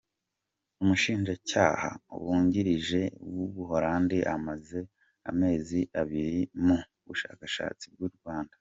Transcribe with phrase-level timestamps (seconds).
[0.81, 1.89] Umushinjacyaha
[2.23, 3.01] wungirije
[3.35, 4.79] w’u Buholandi amaze
[5.29, 6.77] amezi abiri mu
[7.07, 8.49] bushakashatsi mu Rwanda